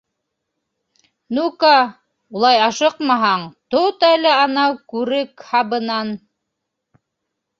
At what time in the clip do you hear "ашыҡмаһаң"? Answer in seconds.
2.69-3.45